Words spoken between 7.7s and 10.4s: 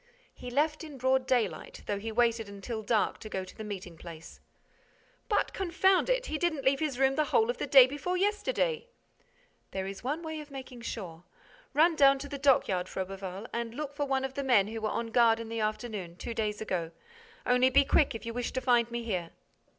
before yesterday!" "There is one way